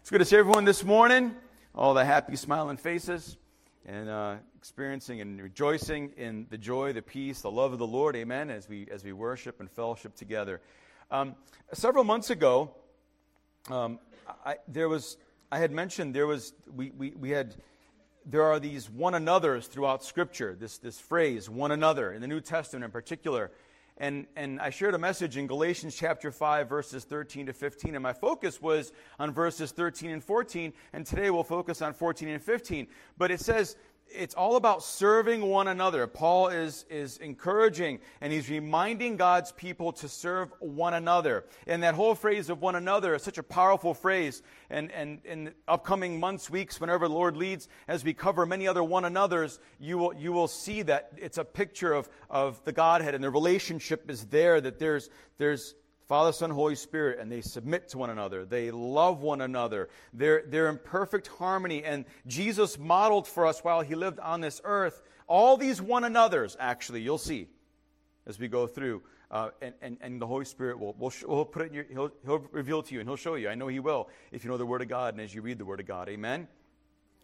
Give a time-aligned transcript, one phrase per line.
[0.00, 1.34] It's good to see everyone this morning.
[1.74, 3.36] All the happy, smiling faces,
[3.84, 8.16] and uh, experiencing and rejoicing in the joy, the peace, the love of the Lord.
[8.16, 8.48] Amen.
[8.48, 10.62] As we as we worship and fellowship together.
[11.10, 11.34] Um,
[11.74, 12.70] several months ago,
[13.68, 13.98] um,
[14.46, 15.18] I, there was
[15.52, 17.56] I had mentioned there was we, we, we had
[18.24, 20.56] there are these one another's throughout Scripture.
[20.58, 23.50] This this phrase one another in the New Testament in particular.
[23.98, 27.96] And, and I shared a message in Galatians chapter 5, verses 13 to 15.
[27.96, 30.72] And my focus was on verses 13 and 14.
[30.92, 32.86] And today we'll focus on 14 and 15.
[33.16, 33.76] But it says,
[34.10, 36.06] it's all about serving one another.
[36.06, 41.44] Paul is, is encouraging and he's reminding God's people to serve one another.
[41.66, 44.42] And that whole phrase of one another is such a powerful phrase.
[44.70, 48.84] And, and in upcoming months, weeks, whenever the Lord leads, as we cover many other
[48.84, 53.14] one another's, you will, you will see that it's a picture of, of the Godhead
[53.14, 55.74] and the relationship is there, that there's, there's
[56.08, 58.46] Father, Son, Holy Spirit, and they submit to one another.
[58.46, 59.90] They love one another.
[60.14, 61.84] They're, they're in perfect harmony.
[61.84, 66.56] And Jesus modeled for us while he lived on this earth all these one another's,
[66.58, 67.48] actually, you'll see
[68.26, 69.02] as we go through.
[69.30, 72.38] Uh, and, and, and the Holy Spirit will, will, will put it your, he'll, he'll
[72.50, 73.50] reveal it to you and he'll show you.
[73.50, 75.58] I know he will if you know the Word of God and as you read
[75.58, 76.08] the Word of God.
[76.08, 76.48] Amen.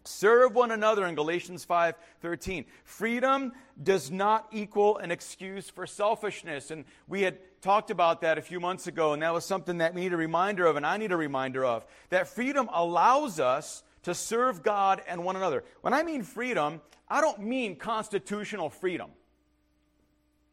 [0.05, 2.67] Serve one another in Galatians 5:13.
[2.85, 3.53] Freedom
[3.83, 6.71] does not equal an excuse for selfishness.
[6.71, 9.95] And we had talked about that a few months ago, and that was something that
[9.95, 11.87] we need a reminder of, and I need a reminder of.
[12.11, 15.65] That freedom allows us to serve God and one another.
[15.81, 19.11] When I mean freedom, I don't mean constitutional freedom.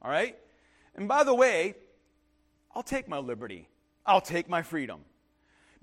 [0.01, 0.37] All right?
[0.95, 1.75] And by the way,
[2.73, 3.67] I'll take my liberty.
[4.05, 5.03] I'll take my freedom.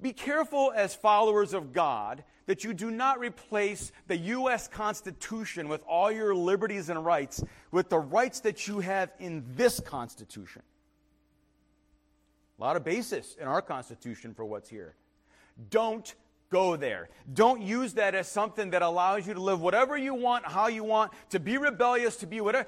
[0.01, 4.69] Be careful as followers of God that you do not replace the U.S.
[4.69, 9.81] Constitution with all your liberties and rights with the rights that you have in this
[9.81, 10.63] Constitution.
[12.59, 14.95] A lot of basis in our Constitution for what's here.
[15.69, 16.15] Don't
[16.49, 17.11] go there.
[17.35, 20.85] Don't use that as something that allows you to live whatever you want, how you
[20.85, 22.67] want, to be rebellious, to be whatever.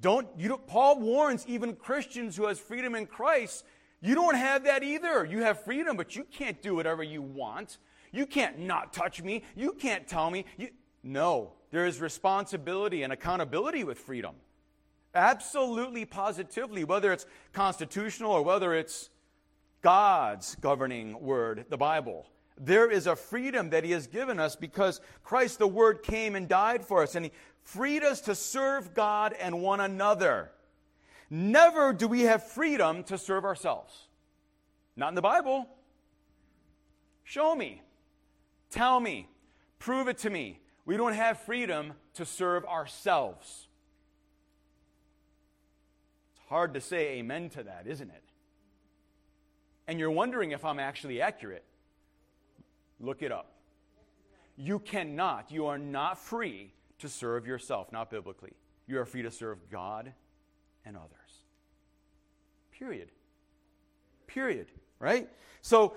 [0.00, 3.64] Don't, you don't, Paul warns even Christians who has freedom in Christ,
[4.00, 5.24] you don't have that either.
[5.24, 7.78] You have freedom, but you can't do whatever you want.
[8.12, 9.42] You can't not touch me.
[9.56, 10.44] You can't tell me.
[10.56, 10.68] You,
[11.02, 14.34] no, there is responsibility and accountability with freedom.
[15.14, 19.10] Absolutely, positively, whether it's constitutional or whether it's
[19.82, 22.26] God's governing word, the Bible.
[22.58, 26.48] There is a freedom that He has given us because Christ, the Word, came and
[26.48, 30.52] died for us, and He freed us to serve God and one another.
[31.30, 34.06] Never do we have freedom to serve ourselves.
[34.96, 35.66] Not in the Bible.
[37.24, 37.80] Show me.
[38.72, 39.28] Tell me,
[39.78, 40.58] prove it to me.
[40.84, 43.68] We don't have freedom to serve ourselves.
[46.34, 48.24] It's hard to say amen to that, isn't it?
[49.86, 51.64] And you're wondering if I'm actually accurate.
[52.98, 53.52] Look it up.
[54.56, 58.52] You cannot, you are not free to serve yourself, not biblically.
[58.86, 60.12] You are free to serve God
[60.84, 61.10] and others.
[62.70, 63.10] Period.
[64.26, 64.66] Period.
[64.98, 65.28] Right?
[65.60, 65.94] So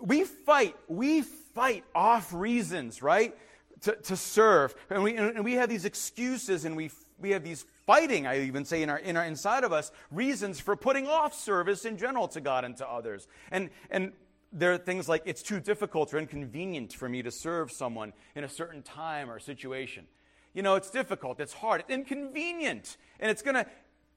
[0.00, 3.36] we fight, we fight off reasons, right?
[3.82, 4.74] To, to serve.
[4.90, 8.64] And we, and we have these excuses and we, we have these fighting, I even
[8.64, 12.28] say, in our, in our inside of us, reasons for putting off service in general
[12.28, 13.26] to God and to others.
[13.50, 14.12] And, and
[14.52, 18.44] there are things like it's too difficult or inconvenient for me to serve someone in
[18.44, 20.06] a certain time or situation.
[20.54, 23.66] You know, it's difficult, it's hard, it's inconvenient, and it's going to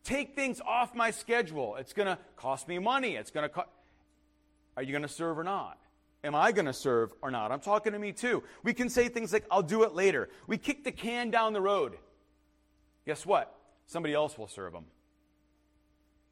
[0.04, 1.76] take things off my schedule.
[1.76, 3.16] It's going to cost me money.
[3.16, 3.66] It's going to co-
[4.82, 5.78] Are you going to serve or not?
[6.24, 7.52] Am I going to serve or not?
[7.52, 8.42] I'm talking to me too.
[8.64, 10.28] We can say things like, I'll do it later.
[10.48, 12.00] We kick the can down the road.
[13.06, 13.56] Guess what?
[13.86, 14.86] Somebody else will serve them.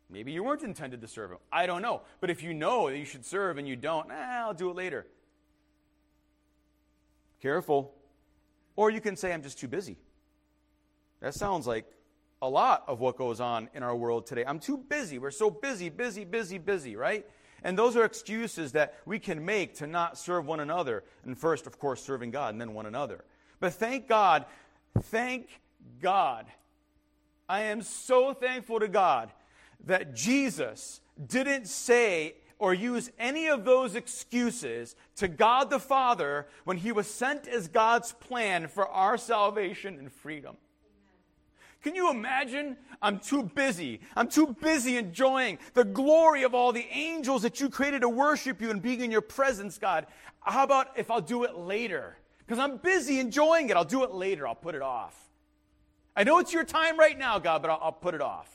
[0.10, 1.38] Maybe you weren't intended to serve them.
[1.52, 2.02] I don't know.
[2.22, 4.76] But if you know that you should serve and you don't, eh, I'll do it
[4.76, 5.06] later.
[7.44, 7.94] Careful.
[8.76, 9.96] Or you can say, I'm just too busy.
[11.20, 11.86] That sounds like
[12.42, 14.44] a lot of what goes on in our world today.
[14.44, 15.20] I'm too busy.
[15.20, 17.28] We're so busy, busy, busy, busy, right?
[17.64, 21.04] And those are excuses that we can make to not serve one another.
[21.24, 23.24] And first, of course, serving God and then one another.
[23.60, 24.46] But thank God,
[25.04, 25.60] thank
[26.02, 26.46] God.
[27.48, 29.32] I am so thankful to God
[29.86, 36.78] that Jesus didn't say or use any of those excuses to God the Father when
[36.78, 40.58] he was sent as God's plan for our salvation and freedom.
[41.82, 42.78] Can you imagine?
[43.02, 44.02] I'm too busy.
[44.16, 48.62] I'm too busy enjoying the glory of all the angels that you created to worship
[48.62, 50.08] you and being in your presence, God.
[50.42, 52.18] How about if I'll do it later?
[52.46, 53.78] Because I'm busy enjoying it.
[53.78, 54.48] I'll do it later.
[54.48, 55.30] I'll put it off.
[56.16, 58.50] I know it's your time right now, God, but I'll, I'll put it off.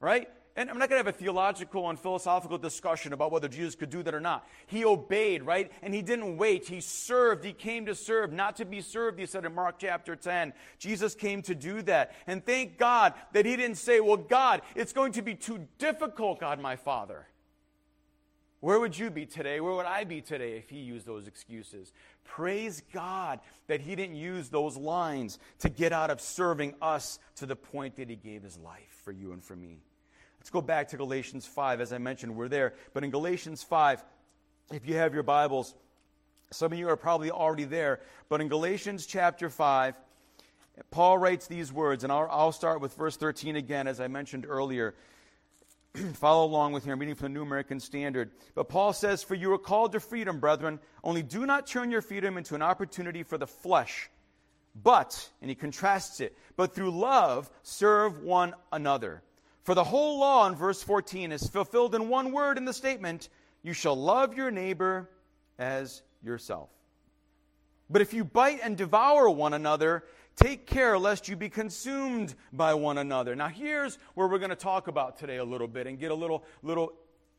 [0.00, 0.28] Right?
[0.60, 3.88] And I'm not going to have a theological and philosophical discussion about whether Jesus could
[3.88, 4.46] do that or not.
[4.66, 5.72] He obeyed, right?
[5.80, 6.68] And he didn't wait.
[6.68, 7.46] He served.
[7.46, 10.52] He came to serve, not to be served, he said in Mark chapter 10.
[10.78, 12.14] Jesus came to do that.
[12.26, 16.40] And thank God that he didn't say, Well, God, it's going to be too difficult,
[16.40, 17.26] God, my Father.
[18.60, 19.60] Where would you be today?
[19.60, 21.94] Where would I be today if he used those excuses?
[22.22, 27.46] Praise God that he didn't use those lines to get out of serving us to
[27.46, 29.80] the point that he gave his life for you and for me.
[30.40, 31.80] Let's go back to Galatians 5.
[31.80, 32.74] As I mentioned, we're there.
[32.94, 34.02] But in Galatians 5,
[34.72, 35.74] if you have your Bibles,
[36.50, 38.00] some of you are probably already there.
[38.30, 39.94] But in Galatians chapter 5,
[40.90, 44.46] Paul writes these words, and I'll, I'll start with verse 13 again, as I mentioned
[44.48, 44.94] earlier.
[46.14, 46.92] Follow along with me.
[46.92, 48.30] I'm reading from the New American Standard.
[48.54, 52.02] But Paul says, For you are called to freedom, brethren, only do not turn your
[52.02, 54.08] freedom into an opportunity for the flesh.
[54.80, 59.22] But, and he contrasts it, but through love serve one another.
[59.70, 63.28] For the whole law in verse 14 is fulfilled in one word in the statement
[63.62, 65.08] you shall love your neighbor
[65.60, 66.70] as yourself.
[67.88, 70.02] But if you bite and devour one another,
[70.34, 73.36] Take care lest you be consumed by one another.
[73.36, 76.14] Now, here's where we're going to talk about today a little bit and get a
[76.14, 76.94] little, little,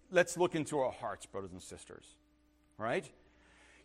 [0.10, 2.16] let's look into our hearts, brothers and sisters.
[2.78, 3.10] Right?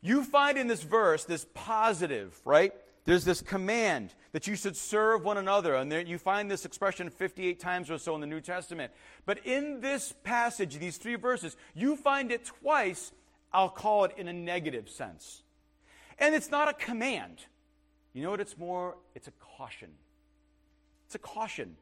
[0.02, 2.72] You find in this verse this positive, right?
[3.06, 5.76] There's this command that you should serve one another.
[5.76, 8.93] And there, you find this expression 58 times or so in the New Testament.
[9.25, 13.12] But in this passage, these three verses, you find it twice,
[13.53, 15.43] I'll call it in a negative sense.
[16.19, 17.38] And it's not a command.
[18.12, 18.97] You know what it's more?
[19.14, 19.91] It's a caution.
[21.06, 21.76] It's a caution.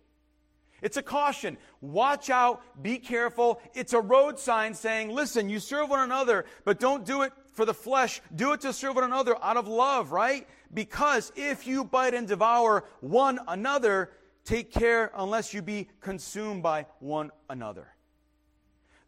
[0.82, 1.56] It's a caution.
[1.80, 2.60] Watch out.
[2.82, 3.62] Be careful.
[3.72, 7.64] It's a road sign saying, listen, you serve one another, but don't do it for
[7.64, 8.20] the flesh.
[8.34, 10.46] Do it to serve one another out of love, right?
[10.74, 14.10] Because if you bite and devour one another,
[14.44, 17.86] take care unless you be consumed by one another.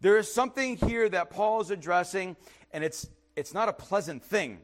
[0.00, 2.36] There is something here that Paul is addressing,
[2.72, 4.60] and it's, it's not a pleasant thing.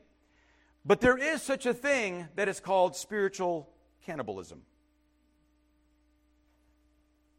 [0.85, 3.69] But there is such a thing that is called spiritual
[4.05, 4.63] cannibalism.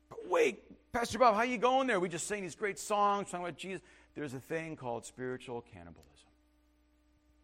[0.09, 1.99] But wait, Pastor Bob, how you going there?
[1.99, 3.81] We just sing these great songs talking about Jesus.
[4.15, 6.29] There's a thing called spiritual cannibalism.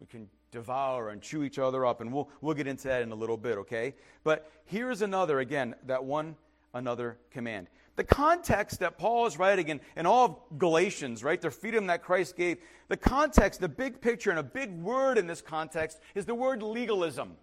[0.00, 3.12] We can devour and chew each other up, and we'll, we'll get into that in
[3.12, 3.94] a little bit, okay?
[4.24, 6.36] But here's another, again, that one
[6.74, 7.68] another command.
[7.96, 12.02] The context that Paul is writing in, in all of Galatians, right, the freedom that
[12.02, 12.58] Christ gave,
[12.88, 16.62] the context, the big picture, and a big word in this context is the word
[16.62, 17.36] legalism,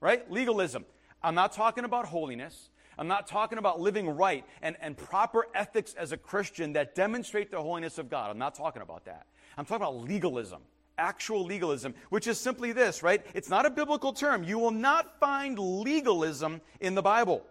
[0.00, 0.28] right?
[0.30, 0.84] Legalism.
[1.22, 2.70] I'm not talking about holiness.
[2.98, 7.50] I'm not talking about living right and, and proper ethics as a Christian that demonstrate
[7.50, 8.30] the holiness of God.
[8.30, 9.26] I'm not talking about that.
[9.56, 10.62] I'm talking about legalism
[10.98, 13.24] actual legalism, which is simply this, right?
[13.34, 14.44] It's not a biblical term.
[14.44, 17.44] You will not find legalism in the Bible.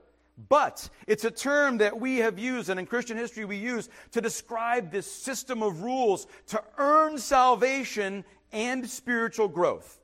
[0.50, 4.22] But it's a term that we have used, and in Christian history we use, to
[4.22, 10.00] describe this system of rules to earn salvation and spiritual growth.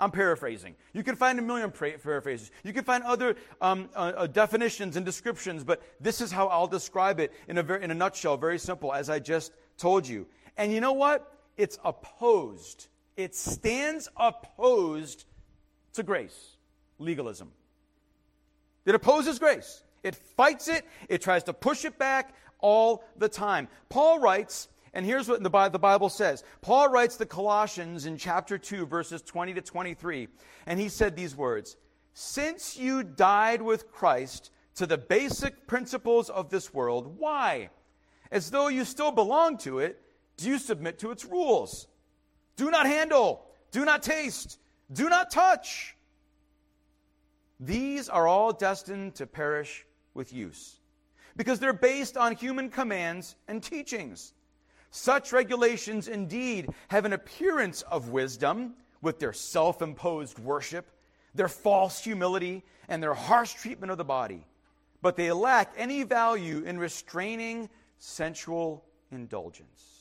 [0.00, 0.74] I'm paraphrasing.
[0.92, 2.50] You can find a million paraphrases.
[2.64, 6.66] You can find other um, uh, uh, definitions and descriptions, but this is how I'll
[6.66, 10.26] describe it in a, very, in a nutshell, very simple, as I just told you.
[10.56, 11.33] And you know what?
[11.56, 12.88] It's opposed.
[13.16, 15.24] It stands opposed
[15.94, 16.56] to grace,
[16.98, 17.52] legalism.
[18.84, 19.82] It opposes grace.
[20.02, 20.84] It fights it.
[21.08, 23.68] It tries to push it back all the time.
[23.88, 26.44] Paul writes, and here's what the Bible says.
[26.60, 30.28] Paul writes the Colossians in chapter 2, verses 20 to 23,
[30.66, 31.76] and he said these words
[32.12, 37.70] Since you died with Christ to the basic principles of this world, why?
[38.30, 40.00] As though you still belong to it,
[40.36, 41.86] do you submit to its rules?
[42.56, 44.58] Do not handle, do not taste,
[44.92, 45.94] do not touch
[47.60, 50.80] these are all destined to perish with use
[51.36, 54.34] because they're based on human commands and teachings.
[54.90, 60.90] Such regulations indeed have an appearance of wisdom with their self imposed worship,
[61.34, 64.46] their false humility, and their harsh treatment of the body,
[65.02, 69.93] but they lack any value in restraining sensual indulgence.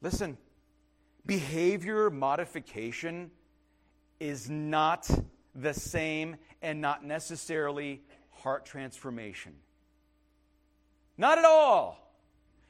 [0.00, 0.38] Listen,
[1.26, 3.30] behavior modification
[4.20, 5.10] is not
[5.54, 9.54] the same and not necessarily heart transformation.
[11.16, 12.04] Not at all.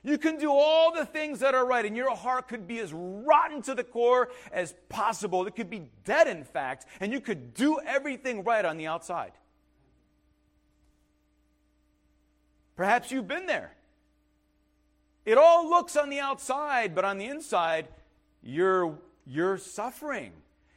[0.03, 2.93] You can do all the things that are right, and your heart could be as
[2.93, 5.47] rotten to the core as possible.
[5.47, 9.33] It could be dead, in fact, and you could do everything right on the outside.
[12.77, 13.73] Perhaps you've been there.
[15.29, 17.89] It all looks on the outside, but on the inside,
[18.43, 20.33] you're, you're suffering.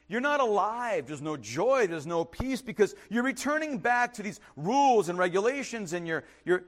[0.10, 1.08] you're not alive.
[1.08, 1.88] There's no joy.
[1.88, 6.65] There's no peace because you're returning back to these rules and regulations and you're, you're,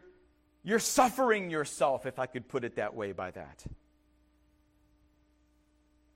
[0.63, 3.65] you're suffering yourself, if I could put it that way, by that.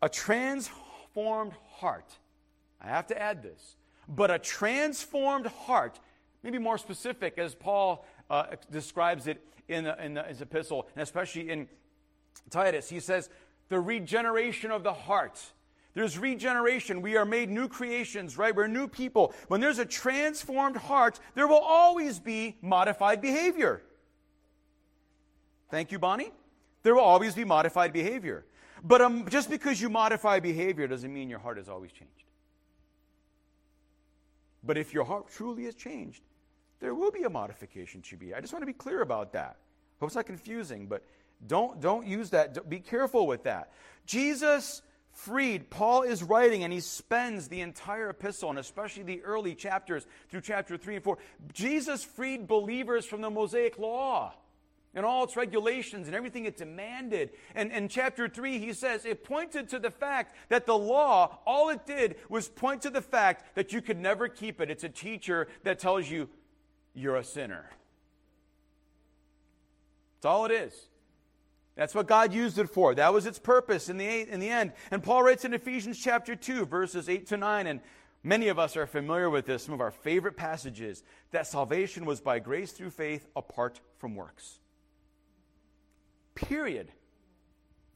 [0.02, 2.18] A transformed heart,
[2.80, 3.76] I have to add this,
[4.08, 6.00] but a transformed heart,
[6.44, 11.04] maybe more specific as Paul uh, describes it in, the, in the, his epistle, and
[11.04, 11.68] especially in
[12.50, 13.30] Titus, he says,
[13.70, 15.42] the regeneration of the heart.
[15.94, 17.02] There's regeneration.
[17.02, 18.56] We are made new creations, right?
[18.56, 19.34] We're new people.
[19.48, 23.82] When there's a transformed heart, there will always be modified behavior.
[25.70, 26.32] Thank you, Bonnie.
[26.84, 28.46] There will always be modified behavior.
[28.84, 32.14] But um, just because you modify behavior doesn't mean your heart has always changed.
[34.64, 36.22] But if your heart truly has changed,
[36.80, 38.34] there will be a modification to be.
[38.34, 39.58] I just want to be clear about that.
[40.00, 41.04] Hope it's not confusing, but
[41.46, 42.70] don't, don't use that.
[42.70, 43.72] Be careful with that.
[44.06, 44.82] Jesus
[45.12, 50.06] freed, Paul is writing, and he spends the entire epistle, and especially the early chapters
[50.30, 51.18] through chapter 3 and 4.
[51.54, 54.34] Jesus freed believers from the Mosaic law
[54.94, 57.32] and all its regulations and everything it demanded.
[57.56, 61.70] And in chapter 3, he says it pointed to the fact that the law, all
[61.70, 64.72] it did was point to the fact that you could never keep it.
[64.72, 66.30] It's a teacher that tells you
[66.98, 67.70] you're a sinner.
[70.16, 70.74] That's all it is.
[71.75, 72.96] That's what God used it for.
[72.96, 74.74] That was its purpose in the, in the end.
[74.89, 77.82] And Paul writes in Ephesians chapter 2, verses 8 to 9, and
[78.24, 82.20] many of us are familiar with this, some of our favorite passages, that salvation was
[82.20, 84.58] by grace through faith apart from works.
[86.34, 86.92] Period.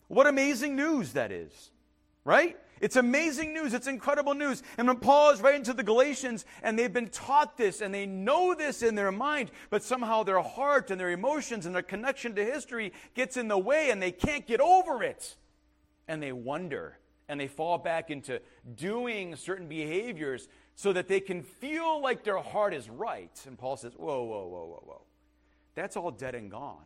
[0.10, 1.72] What amazing news that is,
[2.24, 2.55] right?
[2.82, 3.74] It's amazing news.
[3.76, 4.64] It's incredible news.
[4.78, 8.08] And when Paul is writing to the Galatians, and they've been taught this, and they
[8.08, 12.34] know this in their mind, but somehow their heart and their emotions and their connection
[12.36, 15.36] to history gets in the way, and they can't get over it.
[16.08, 16.98] And they wonder,
[17.30, 18.42] and they fall back into
[18.76, 23.40] doing certain behaviors so that they can feel like their heart is right.
[23.46, 25.02] And Paul says, Whoa, whoa, whoa, whoa, whoa.
[25.76, 26.86] That's all dead and gone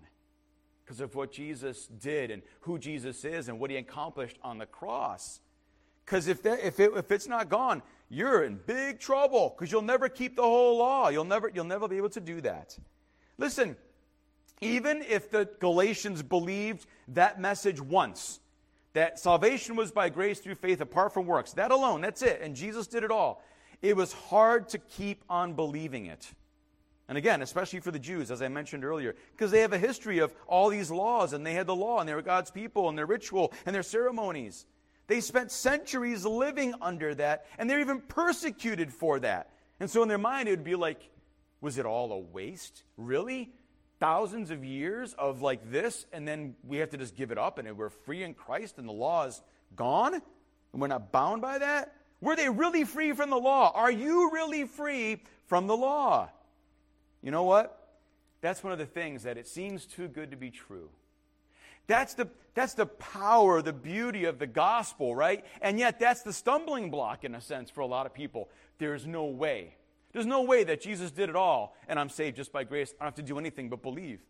[0.84, 4.66] because of what Jesus did and who Jesus is and what he accomplished on the
[4.66, 5.40] cross.
[6.06, 10.08] Because if, if, it, if it's not gone, you're in big trouble because you'll never
[10.08, 11.10] keep the whole law.
[11.10, 12.78] You'll never, you'll never be able to do that.
[13.38, 13.76] Listen,
[14.62, 18.40] even if the Galatians believed that message once,
[18.94, 22.56] that salvation was by grace through faith apart from works, that alone, that's it, and
[22.56, 23.44] Jesus did it all,
[23.82, 26.32] it was hard to keep on believing it.
[27.10, 30.20] And again, especially for the Jews, as I mentioned earlier, because they have a history
[30.20, 32.98] of all these laws, and they had the law, and they were God's people, and
[32.98, 34.66] their ritual, and their ceremonies.
[35.08, 39.52] They spent centuries living under that, and they're even persecuted for that.
[39.80, 41.10] And so in their mind, it would be like,
[41.62, 42.84] was it all a waste?
[42.98, 43.52] Really?
[44.00, 47.60] Thousands of years of like this, and then we have to just give it up,
[47.60, 49.42] and we're free in Christ, and the law is
[49.76, 51.94] gone, and we're not bound by that?
[52.22, 53.72] Were they really free from the law?
[53.76, 56.30] Are you really free from the law?
[57.22, 57.82] You know what?
[58.42, 60.90] That's one of the things that it seems too good to be true.
[61.88, 65.46] That's the, that's the power, the beauty of the gospel, right?
[65.62, 68.50] And yet, that's the stumbling block, in a sense, for a lot of people.
[68.78, 69.76] There's no way.
[70.14, 72.94] There's no way that Jesus did it all, and I'm saved just by grace.
[73.00, 74.22] I don't have to do anything but believe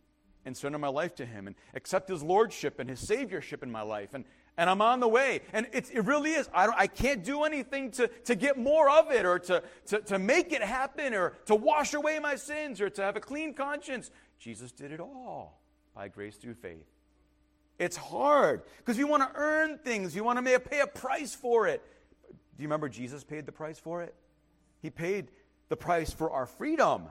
[0.44, 3.82] and surrender my life to Him and accept His Lordship and His Saviorship in my
[3.82, 4.14] life.
[4.14, 4.24] And,
[4.56, 5.42] and I'm on the way.
[5.52, 6.48] And it, really is.
[6.54, 10.00] I, don't, I can't do anything to, to get more of it or to, to,
[10.02, 13.54] to make it happen or to wash away my sins or to have a clean
[13.54, 14.10] conscience.
[14.38, 15.60] Jesus did it all
[15.94, 16.86] by grace through faith.
[17.78, 21.66] It's hard because we want to earn things, we want to pay a price for
[21.66, 21.82] it.
[22.30, 24.14] Do you remember Jesus paid the price for it?
[24.80, 25.30] He paid
[25.68, 27.02] the price for our freedom,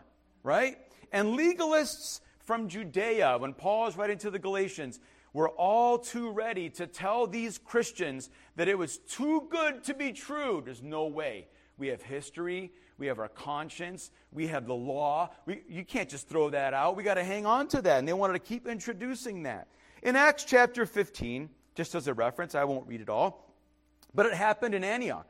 [0.43, 0.77] right?
[1.12, 5.00] And legalists from Judea, when Paul is writing to the Galatians,
[5.34, 10.13] were all too ready to tell these Christians that it was too good to be
[10.13, 10.62] true.
[10.63, 11.48] There's no way.
[11.77, 15.31] We have history, we have our conscience, we have the law.
[15.45, 16.95] We, you can't just throw that out.
[16.95, 18.00] We got to hang on to that.
[18.00, 19.67] And they wanted to keep introducing that.
[20.06, 23.52] In Acts chapter 15, just as a reference, I won't read it all,
[24.14, 25.28] but it happened in Antioch.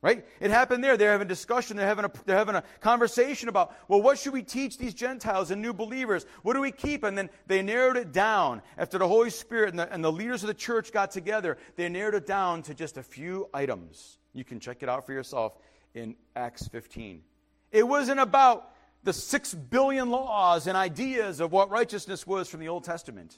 [0.00, 0.24] Right?
[0.40, 0.96] It happened there.
[0.96, 1.76] They're having discussion.
[1.76, 5.50] They're having a, they're having a conversation about, well, what should we teach these Gentiles
[5.50, 6.24] and new believers?
[6.42, 7.04] What do we keep?
[7.04, 8.62] And then they narrowed it down.
[8.78, 11.88] After the Holy Spirit and the, and the leaders of the church got together, they
[11.90, 14.18] narrowed it down to just a few items.
[14.32, 15.58] You can check it out for yourself
[15.92, 17.22] in Acts 15.
[17.70, 18.70] It wasn't about
[19.02, 23.36] the six billion laws and ideas of what righteousness was from the Old Testament.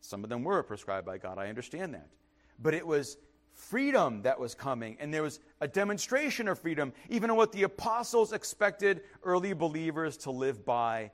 [0.00, 1.38] Some of them were prescribed by God.
[1.38, 2.08] I understand that.
[2.58, 3.16] But it was
[3.54, 7.64] freedom that was coming, and there was a demonstration of freedom, even in what the
[7.64, 11.10] apostles expected early believers to live by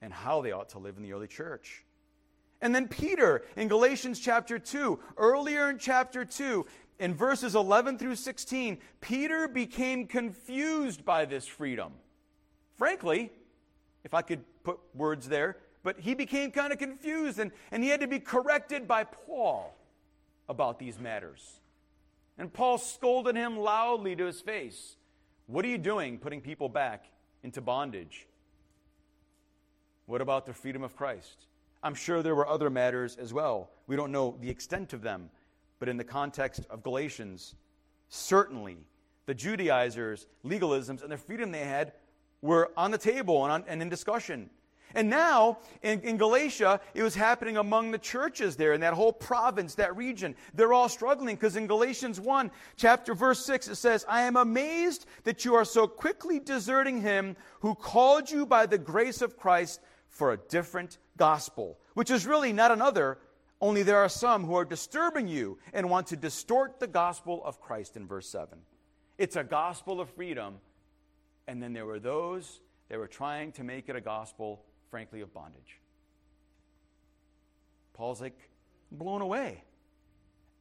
[0.00, 1.84] and how they ought to live in the early church.
[2.60, 6.64] And then Peter in Galatians chapter 2, earlier in chapter 2,
[6.98, 11.92] in verses 11 through 16, Peter became confused by this freedom.
[12.76, 13.30] Frankly,
[14.04, 17.88] if I could put words there, but he became kind of confused and, and he
[17.88, 19.74] had to be corrected by Paul
[20.48, 21.60] about these matters.
[22.38, 24.96] And Paul scolded him loudly to his face.
[25.46, 27.06] What are you doing putting people back
[27.42, 28.26] into bondage?
[30.06, 31.46] What about the freedom of Christ?
[31.82, 33.70] I'm sure there were other matters as well.
[33.86, 35.30] We don't know the extent of them,
[35.78, 37.54] but in the context of Galatians,
[38.08, 38.76] certainly
[39.26, 41.92] the Judaizers' legalisms and the freedom they had
[42.40, 44.50] were on the table and, on, and in discussion.
[44.94, 49.12] And now, in, in, Galatia, it was happening among the churches there in that whole
[49.12, 50.34] province, that region.
[50.54, 55.06] They're all struggling because in Galatians 1, chapter verse 6, it says, I am amazed
[55.24, 59.80] that you are so quickly deserting him who called you by the grace of Christ
[60.08, 63.18] for a different gospel, which is really not another,
[63.60, 67.60] only there are some who are disturbing you and want to distort the gospel of
[67.60, 68.58] Christ in verse 7.
[69.18, 70.56] It's a gospel of freedom,
[71.46, 75.32] and then there were those that were trying to make it a gospel frankly, of
[75.32, 75.80] bondage.
[77.94, 78.38] Paul's like
[78.90, 79.64] blown away.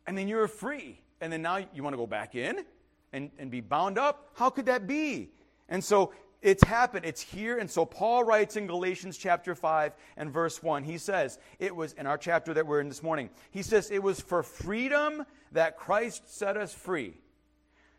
[0.08, 1.02] And then you're free.
[1.20, 2.64] And then now you want to go back in
[3.12, 4.30] and, and be bound up?
[4.36, 5.32] How could that be?
[5.68, 7.04] And so it's happened.
[7.06, 7.58] It's here.
[7.58, 11.92] And so Paul writes in Galatians chapter 5 and verse 1, he says, it was
[11.92, 15.76] in our chapter that we're in this morning, he says, it was for freedom that
[15.76, 17.18] Christ set us free.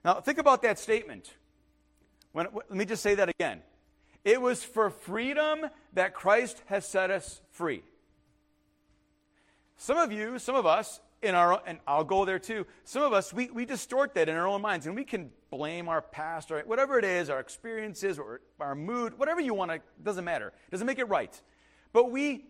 [0.03, 1.31] Now, think about that statement.
[2.33, 3.61] When, let me just say that again.
[4.25, 7.83] It was for freedom that Christ has set us free.
[9.77, 12.67] Some of you, some of us, in our and I'll go there too.
[12.85, 15.89] Some of us we, we distort that in our own minds, and we can blame
[15.89, 19.81] our past or whatever it is, our experiences or our mood, whatever you want to.
[20.03, 20.53] Doesn't matter.
[20.71, 21.41] Doesn't make it right.
[21.93, 22.47] But we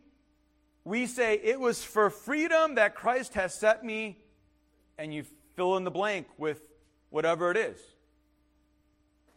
[0.84, 4.18] we say it was for freedom that Christ has set me,
[4.98, 5.24] and you
[5.54, 6.60] fill in the blank with
[7.10, 7.78] whatever it is.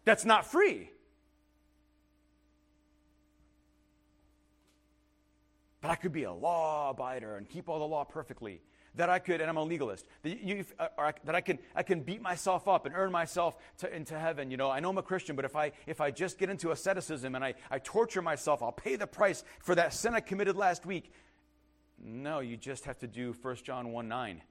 [0.06, 0.90] That's not free.
[5.86, 8.60] That I could be a law abider and keep all the law perfectly.
[8.96, 11.84] That I could, and I'm a legalist, that, you, uh, I, that I, can, I
[11.84, 14.50] can beat myself up and earn myself to, into heaven.
[14.50, 16.72] You know, I know I'm a Christian, but if I, if I just get into
[16.72, 20.56] asceticism and I, I torture myself, I'll pay the price for that sin I committed
[20.56, 21.12] last week.
[22.04, 24.42] No, you just have to do 1 John 1 9.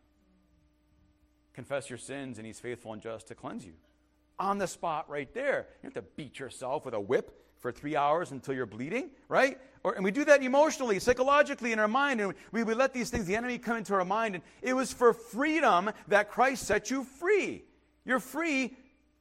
[1.52, 3.72] Confess your sins, and he's faithful and just to cleanse you.
[4.38, 5.66] On the spot, right there.
[5.82, 9.58] You have to beat yourself with a whip for three hours until you're bleeding, right?
[9.84, 13.10] Or, and we do that emotionally, psychologically in our mind, and we, we let these
[13.10, 14.34] things, the enemy come into our mind.
[14.34, 17.64] And it was for freedom that Christ set you free.
[18.04, 18.76] You're free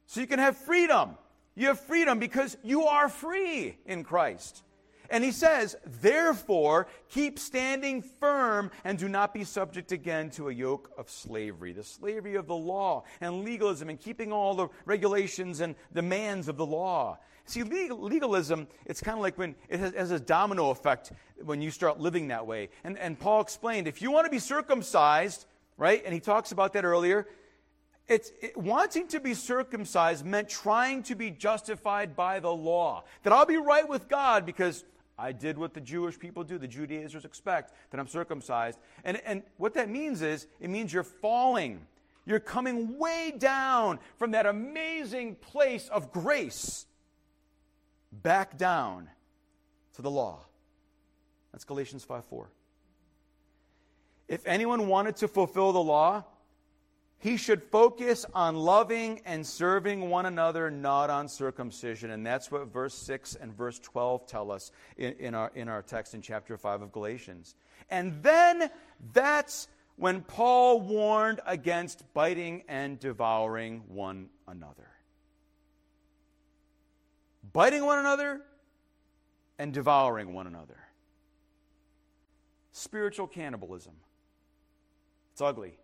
[0.06, 1.16] so you can have freedom.
[1.54, 4.62] You have freedom because you are free in Christ.
[5.14, 10.52] And he says, therefore, keep standing firm and do not be subject again to a
[10.52, 15.60] yoke of slavery, the slavery of the law and legalism and keeping all the regulations
[15.60, 17.20] and demands of the law.
[17.44, 21.12] See, legalism, it's kind of like when it has, has, a domino effect
[21.44, 22.70] when you start living that way.
[22.82, 25.46] And, and Paul explained if you want to be circumcised,
[25.76, 27.28] right, and he talks about that earlier,
[28.08, 33.04] it's, it, wanting to be circumcised meant trying to be justified by the law.
[33.22, 34.84] That I'll be right with God because
[35.18, 38.78] I did what the Jewish people do, the Judaizers expect, that I'm circumcised.
[39.04, 41.86] And, and what that means is, it means you're falling.
[42.26, 46.86] You're coming way down from that amazing place of grace
[48.10, 49.08] back down
[49.94, 50.40] to the law.
[51.52, 52.48] That's Galatians 5 4.
[54.26, 56.24] If anyone wanted to fulfill the law,
[57.18, 62.10] he should focus on loving and serving one another, not on circumcision.
[62.10, 65.82] And that's what verse 6 and verse 12 tell us in, in, our, in our
[65.82, 67.54] text in chapter 5 of Galatians.
[67.88, 68.70] And then
[69.12, 74.88] that's when Paul warned against biting and devouring one another
[77.54, 78.42] biting one another
[79.58, 80.76] and devouring one another.
[82.72, 83.94] Spiritual cannibalism.
[85.32, 85.78] It's ugly.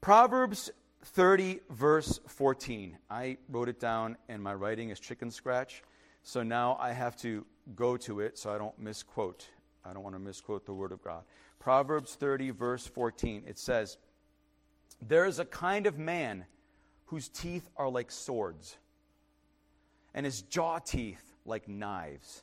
[0.00, 0.70] Proverbs
[1.02, 2.98] 30, verse 14.
[3.10, 5.82] I wrote it down, and my writing is chicken scratch.
[6.22, 9.48] So now I have to go to it so I don't misquote.
[9.84, 11.22] I don't want to misquote the word of God.
[11.58, 13.44] Proverbs 30, verse 14.
[13.46, 13.98] It says,
[15.00, 16.44] There is a kind of man
[17.06, 18.76] whose teeth are like swords
[20.14, 22.42] and his jaw teeth like knives,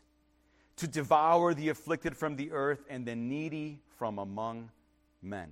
[0.77, 4.69] to devour the afflicted from the earth and the needy from among
[5.21, 5.51] men.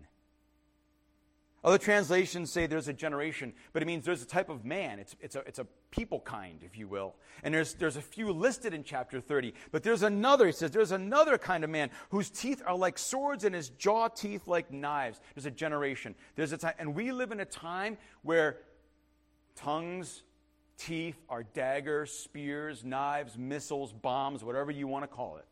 [1.63, 4.99] Other translations say there's a generation, but it means there's a type of man.
[4.99, 7.15] It's, it's, a, it's a people kind, if you will.
[7.41, 10.91] And there's, there's a few listed in chapter 30, but there's another, he says, there's
[10.91, 15.21] another kind of man whose teeth are like swords and his jaw teeth like knives.
[15.35, 16.15] There's a generation.
[16.35, 18.57] There's a time, and we live in a time where
[19.55, 20.23] tongues,
[20.77, 25.45] teeth are daggers, spears, knives, missiles, bombs, whatever you want to call it.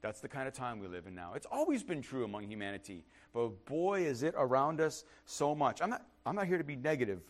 [0.00, 1.32] That's the kind of time we live in now.
[1.34, 5.82] It's always been true among humanity, but boy, is it around us so much.
[5.82, 7.20] I'm not, I'm not here to be negative,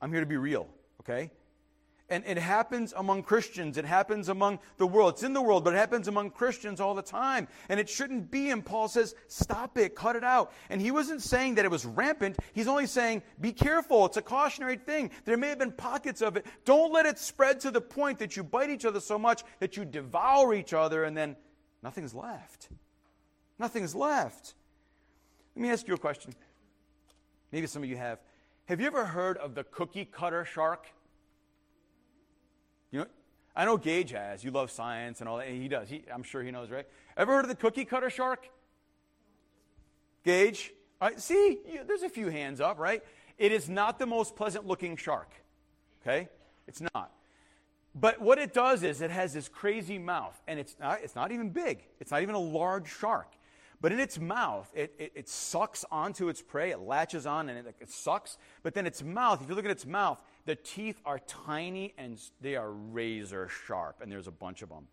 [0.00, 0.66] I'm here to be real,
[1.00, 1.30] okay?
[2.08, 3.76] And it happens among Christians.
[3.76, 5.14] It happens among the world.
[5.14, 7.48] It's in the world, but it happens among Christians all the time.
[7.68, 8.50] And it shouldn't be.
[8.50, 10.52] And Paul says, stop it, cut it out.
[10.70, 12.36] And he wasn't saying that it was rampant.
[12.52, 14.06] He's only saying, be careful.
[14.06, 15.10] It's a cautionary thing.
[15.24, 16.46] There may have been pockets of it.
[16.64, 19.76] Don't let it spread to the point that you bite each other so much that
[19.76, 21.34] you devour each other and then
[21.86, 22.68] nothing's left.
[23.60, 24.54] Nothing's left.
[25.54, 26.34] Let me ask you a question.
[27.52, 28.18] Maybe some of you have.
[28.64, 30.88] Have you ever heard of the cookie cutter shark?
[32.90, 33.06] You know,
[33.54, 34.42] I know Gage has.
[34.42, 35.46] You love science and all that.
[35.46, 35.88] And he does.
[35.88, 36.88] He, I'm sure he knows, right?
[37.16, 38.48] Ever heard of the cookie cutter shark?
[40.24, 40.72] Gage?
[41.00, 43.00] All right, see, you, there's a few hands up, right?
[43.38, 45.30] It is not the most pleasant looking shark.
[46.02, 46.28] Okay?
[46.66, 47.12] It's not.
[47.98, 51.32] But what it does is it has this crazy mouth, and it's not, it's not
[51.32, 51.82] even big.
[51.98, 53.32] It's not even a large shark.
[53.80, 56.70] But in its mouth, it, it, it sucks onto its prey.
[56.70, 58.36] It latches on and it, it sucks.
[58.62, 62.20] But then its mouth, if you look at its mouth, the teeth are tiny and
[62.42, 64.88] they are razor sharp, and there's a bunch of them.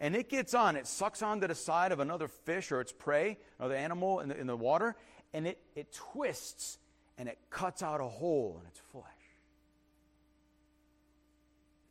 [0.00, 3.38] And it gets on, it sucks onto the side of another fish or its prey,
[3.60, 4.96] the animal in the, in the water,
[5.32, 6.78] and it, it twists
[7.18, 9.04] and it cuts out a hole in its flesh.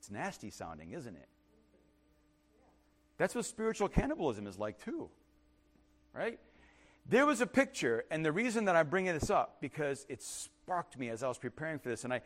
[0.01, 1.29] It's nasty sounding, isn't it?
[3.17, 5.09] That's what spiritual cannibalism is like, too
[6.13, 6.39] right?
[7.07, 10.97] There was a picture, and the reason that I'm bringing this up, because it sparked
[10.97, 12.21] me as I was preparing for this, and I,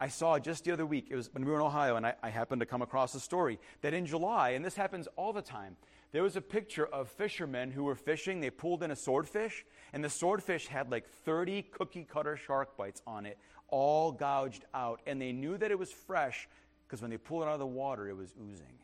[0.00, 2.14] I saw just the other week, it was when we were in Ohio, and I,
[2.22, 5.42] I happened to come across a story that in July, and this happens all the
[5.42, 5.76] time,
[6.12, 8.40] there was a picture of fishermen who were fishing.
[8.40, 13.02] They pulled in a swordfish, and the swordfish had like 30 cookie cutter shark bites
[13.06, 13.36] on it,
[13.68, 15.02] all gouged out.
[15.06, 16.48] And they knew that it was fresh
[16.88, 18.78] because when they pulled it out of the water, it was oozing.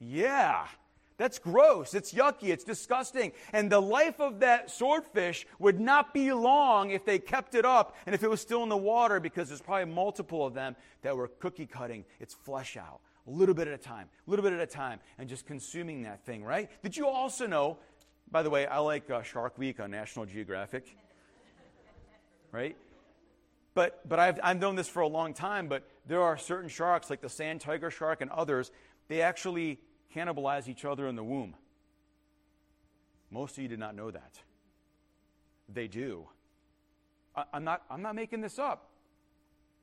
[0.00, 0.66] Yeah,
[1.18, 1.92] that's gross.
[1.92, 2.48] It's yucky.
[2.48, 3.32] It's disgusting.
[3.52, 7.96] And the life of that swordfish would not be long if they kept it up
[8.06, 11.16] and if it was still in the water because there's probably multiple of them that
[11.16, 14.54] were cookie cutting its flesh out a little bit at a time, a little bit
[14.54, 16.70] at a time, and just consuming that thing, right?
[16.82, 17.76] Did you also know,
[18.30, 20.96] by the way, I like uh, Shark Week on National Geographic,
[22.52, 22.74] right?
[23.78, 27.10] But, but I've, I've known this for a long time, but there are certain sharks,
[27.10, 28.72] like the sand tiger shark and others,
[29.06, 29.78] they actually
[30.12, 31.54] cannibalize each other in the womb.
[33.30, 34.40] Most of you did not know that.
[35.72, 36.26] They do.
[37.36, 38.90] I, am not, I'm not making this up.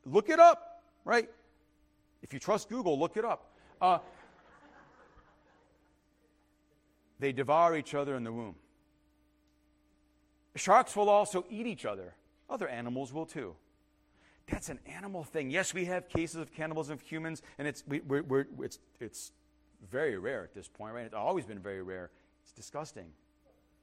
[0.05, 1.29] Look it up, right?
[2.21, 3.53] If you trust Google, look it up.
[3.79, 3.99] Uh,
[7.17, 8.55] they devour each other in the womb.
[10.57, 12.13] Sharks will also eat each other.
[12.49, 13.55] Other animals will too.
[14.49, 15.49] That's an animal thing.
[15.49, 19.31] Yes, we have cases of cannibalism of humans, and it's, we, are it's, it's
[19.89, 21.05] very rare at this point, right?
[21.05, 22.11] It's always been very rare.
[22.43, 23.07] It's disgusting.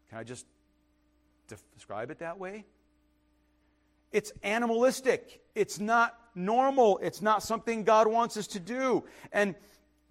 [0.09, 0.47] Can I just
[1.75, 2.65] describe it that way?
[4.13, 5.41] It's animalistic.
[5.55, 6.99] It's not normal.
[7.03, 9.05] It's not something God wants us to do.
[9.33, 9.55] And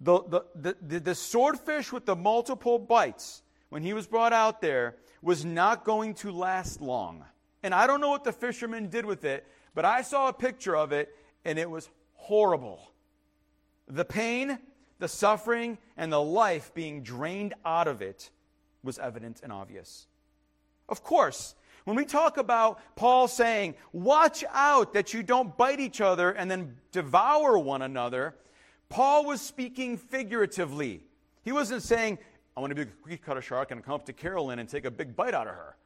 [0.00, 4.96] the, the, the, the, swordfish with the multiple bites, when he was brought out there,
[5.22, 7.24] was not going to last long.
[7.62, 10.76] And I don't know what the fishermen did with it, but I saw a picture
[10.76, 12.92] of it, and it was horrible.
[13.88, 14.58] The pain,
[14.98, 18.30] the suffering and the life being drained out of it
[18.82, 20.06] was evident and obvious.
[20.88, 21.54] Of course,
[21.84, 26.50] when we talk about Paul saying, watch out that you don't bite each other and
[26.50, 28.36] then devour one another,
[28.88, 31.02] Paul was speaking figuratively.
[31.42, 32.18] He wasn't saying,
[32.56, 34.84] I want to be a cookie cutter shark and come up to Carolyn and take
[34.84, 35.76] a big bite out of her.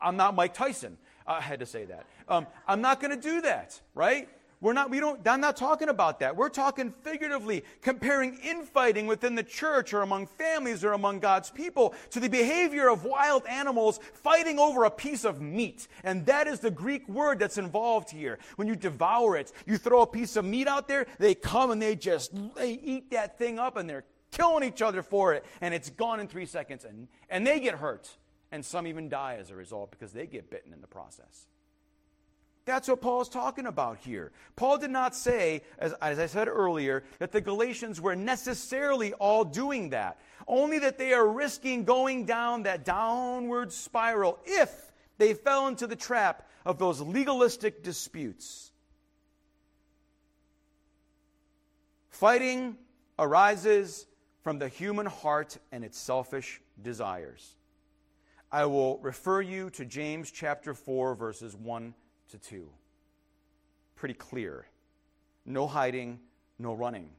[0.00, 0.96] I'm not Mike Tyson.
[1.26, 2.06] I had to say that.
[2.28, 4.28] Um, I'm not going to do that, right?
[4.64, 6.36] We're not, we don't, I'm not talking about that.
[6.36, 11.94] We're talking figuratively, comparing infighting within the church or among families or among God's people
[12.12, 15.86] to the behavior of wild animals fighting over a piece of meat.
[16.02, 18.38] And that is the Greek word that's involved here.
[18.56, 21.82] When you devour it, you throw a piece of meat out there, they come and
[21.82, 25.44] they just, they eat that thing up and they're killing each other for it.
[25.60, 28.16] And it's gone in three seconds and, and they get hurt.
[28.54, 31.48] And some even die as a result because they get bitten in the process.
[32.66, 34.30] That's what Paul is talking about here.
[34.54, 39.44] Paul did not say, as, as, I said earlier, that the Galatians were necessarily all
[39.44, 45.66] doing that, only that they are risking going down that downward spiral if They fell
[45.66, 48.70] into the trap of those legalistic disputes.
[52.10, 52.76] Fighting
[53.18, 54.06] arises
[54.44, 57.56] from the human heart and its selfish desires.
[58.54, 61.92] I will refer you to James chapter 4, verses 1
[62.30, 62.68] to 2.
[63.96, 64.64] Pretty clear.
[65.44, 66.20] No hiding,
[66.56, 67.10] no running.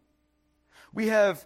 [0.93, 1.45] We have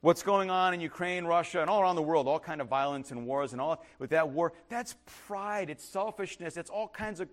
[0.00, 3.12] what's going on in Ukraine, Russia, and all around the world, all kind of violence
[3.12, 4.52] and wars and all with that war.
[4.68, 4.96] That's
[5.28, 7.28] pride, it's selfishness, it's all kinds of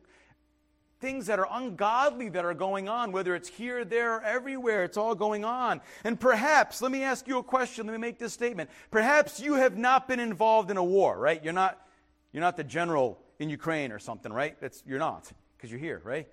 [1.00, 4.84] things that are ungodly that are going on, whether it's here, there, or everywhere.
[4.84, 5.82] It's all going on.
[6.04, 7.88] And perhaps, let me ask you a question.
[7.88, 8.70] Let me make this statement.
[8.92, 11.44] Perhaps you have not been involved in a war, right?
[11.44, 11.87] You're not,
[12.32, 14.56] you're not the general in Ukraine or something, right?
[14.62, 16.28] It's, you're not, because you're here, right?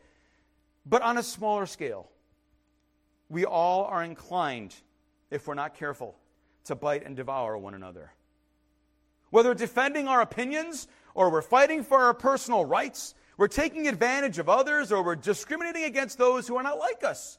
[0.87, 2.11] But on a smaller scale,
[3.29, 4.75] we all are inclined,
[5.31, 6.17] if we're not careful,
[6.65, 8.13] to bite and devour one another.
[9.31, 14.49] Whether defending our opinions or we're fighting for our personal rights, we're taking advantage of
[14.49, 17.39] others or we're discriminating against those who are not like us.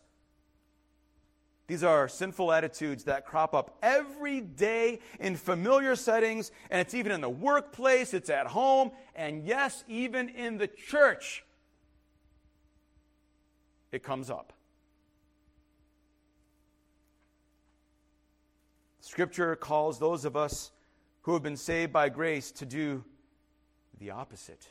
[1.67, 7.12] These are sinful attitudes that crop up every day in familiar settings, and it's even
[7.12, 11.43] in the workplace, it's at home, and yes, even in the church,
[13.91, 14.54] it comes up.
[18.99, 20.71] Scripture calls those of us
[21.21, 23.04] who have been saved by grace to do
[23.99, 24.67] the opposite.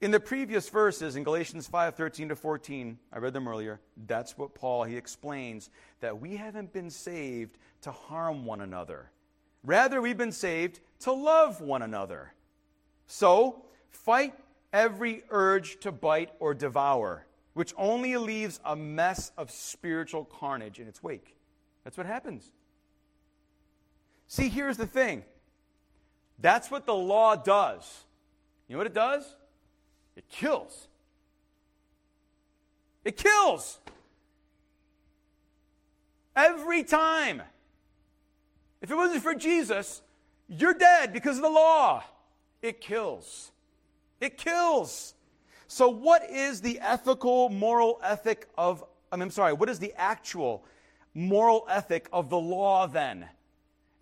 [0.00, 3.80] In the previous verses in Galatians 5:13 to 14, I read them earlier.
[3.96, 9.10] That's what Paul he explains that we haven't been saved to harm one another.
[9.64, 12.34] Rather, we've been saved to love one another.
[13.06, 14.34] So, fight
[14.72, 20.88] every urge to bite or devour, which only leaves a mess of spiritual carnage in
[20.88, 21.36] its wake.
[21.84, 22.52] That's what happens.
[24.28, 25.24] See, here's the thing
[26.38, 28.04] that's what the law does.
[28.68, 29.36] You know what it does?
[30.16, 30.88] It kills.
[33.04, 33.78] It kills.
[36.34, 37.42] Every time.
[38.82, 40.02] If it wasn't for Jesus,
[40.48, 42.02] you're dead because of the law.
[42.62, 43.52] It kills.
[44.20, 45.14] It kills.
[45.68, 49.92] So, what is the ethical, moral ethic of, I mean, I'm sorry, what is the
[49.96, 50.64] actual
[51.14, 53.26] moral ethic of the law then?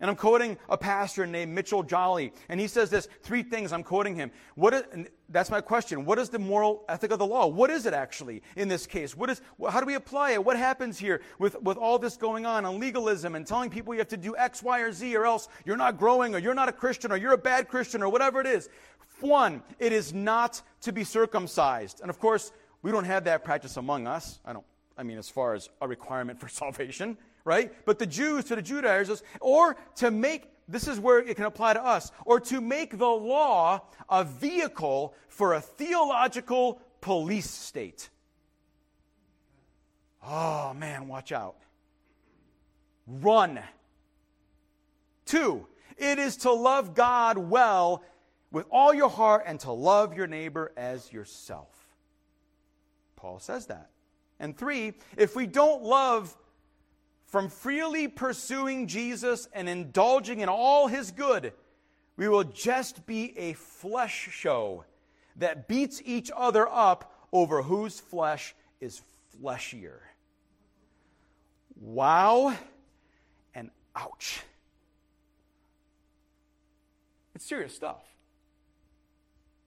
[0.01, 3.71] And I'm quoting a pastor named Mitchell Jolly, and he says this three things.
[3.71, 4.29] I'm quoting him.
[4.55, 4.83] What is,
[5.29, 6.03] that's my question.
[6.03, 7.47] What is the moral ethic of the law?
[7.47, 9.15] What is it actually in this case?
[9.15, 10.43] What is, how do we apply it?
[10.43, 13.99] What happens here with, with all this going on and legalism and telling people you
[13.99, 16.67] have to do X, Y, or Z or else you're not growing or you're not
[16.67, 18.69] a Christian or you're a bad Christian or whatever it is?
[19.21, 22.01] One, it is not to be circumcised.
[22.01, 24.39] And of course, we don't have that practice among us.
[24.45, 24.65] I don't,
[24.97, 27.71] I mean, as far as a requirement for salvation, right?
[27.85, 31.73] But the Jews, to the Judaizers, or to make, this is where it can apply
[31.73, 38.09] to us, or to make the law a vehicle for a theological police state.
[40.27, 41.55] Oh, man, watch out.
[43.07, 43.59] Run.
[45.25, 48.03] Two, it is to love God well
[48.51, 51.67] with all your heart and to love your neighbor as yourself.
[53.15, 53.91] Paul says that.
[54.39, 56.35] And three, if we don't love
[57.25, 61.53] from freely pursuing Jesus and indulging in all his good,
[62.17, 64.85] we will just be a flesh show
[65.37, 69.01] that beats each other up over whose flesh is
[69.41, 69.99] fleshier.
[71.79, 72.55] Wow
[73.53, 74.41] and ouch.
[77.33, 78.01] It's serious stuff.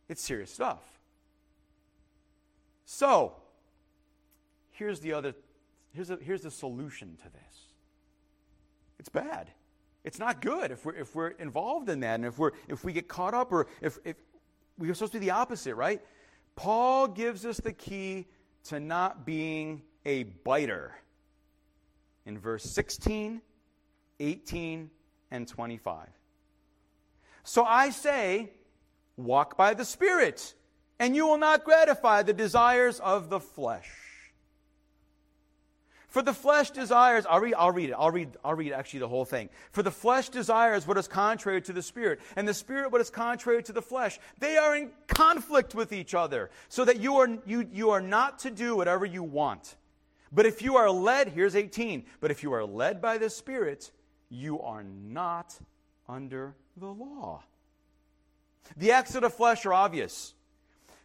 [0.08, 0.80] It's serious stuff.
[2.86, 3.34] So,
[4.70, 5.34] here's the other
[5.98, 7.72] here's, a, here's the solution to this.
[9.00, 9.50] It's bad.
[10.04, 12.92] It's not good if we're, if we're involved in that and if, we're, if we
[12.92, 14.14] get caught up or if, if
[14.78, 16.00] we're supposed to be the opposite, right?
[16.54, 18.26] Paul gives us the key
[18.66, 20.94] to not being a biter
[22.26, 23.42] in verse 16,
[24.20, 24.90] 18,
[25.32, 26.08] and 25.
[27.42, 28.52] So I say,
[29.16, 30.54] walk by the Spirit,
[31.00, 34.07] and you will not gratify the desires of the flesh.
[36.08, 37.96] For the flesh desires, I'll read, I'll read it.
[37.98, 39.50] I'll read, I'll read actually the whole thing.
[39.72, 43.10] For the flesh desires what is contrary to the spirit, and the spirit what is
[43.10, 44.18] contrary to the flesh.
[44.38, 48.38] They are in conflict with each other, so that you are, you, you are not
[48.40, 49.76] to do whatever you want.
[50.32, 53.90] But if you are led, here's 18, but if you are led by the spirit,
[54.30, 55.58] you are not
[56.08, 57.42] under the law.
[58.78, 60.34] The acts of the flesh are obvious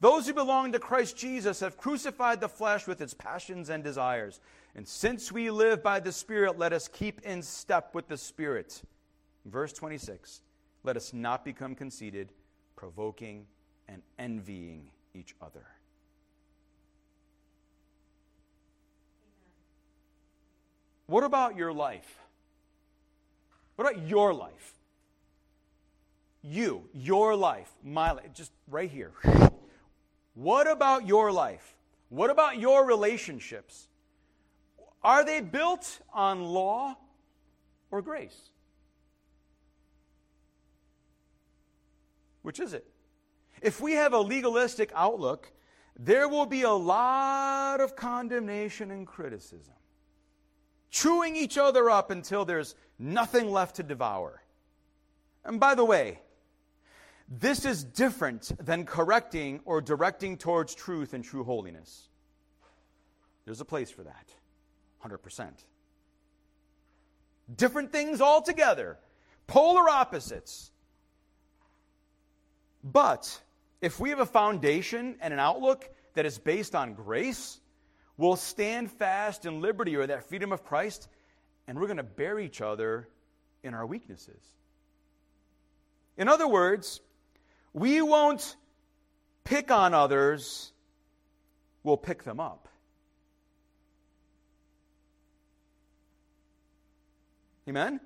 [0.00, 4.40] Those who belong to Christ Jesus have crucified the flesh with its passions and desires.
[4.74, 8.82] And since we live by the Spirit, let us keep in step with the Spirit.
[9.46, 10.42] Verse 26
[10.84, 12.32] Let us not become conceited,
[12.76, 13.46] provoking
[13.88, 15.64] and envying each other.
[21.06, 22.18] What about your life?
[23.76, 24.74] What about your life?
[26.42, 29.12] You, your life, my life, just right here.
[30.36, 31.76] What about your life?
[32.10, 33.88] What about your relationships?
[35.02, 36.94] Are they built on law
[37.90, 38.50] or grace?
[42.42, 42.86] Which is it?
[43.62, 45.50] If we have a legalistic outlook,
[45.98, 49.74] there will be a lot of condemnation and criticism,
[50.90, 54.42] chewing each other up until there's nothing left to devour.
[55.46, 56.20] And by the way,
[57.28, 62.08] this is different than correcting or directing towards truth and true holiness.
[63.44, 64.28] There's a place for that,
[65.04, 65.48] 100%.
[67.56, 68.98] Different things altogether,
[69.46, 70.70] polar opposites.
[72.82, 73.40] But
[73.80, 77.60] if we have a foundation and an outlook that is based on grace,
[78.16, 81.08] we'll stand fast in liberty or that freedom of Christ,
[81.66, 83.08] and we're going to bear each other
[83.62, 84.42] in our weaknesses.
[86.16, 87.00] In other words,
[87.76, 88.56] we won't
[89.44, 90.72] pick on others,
[91.82, 92.68] we'll pick them up.
[97.68, 98.00] Amen?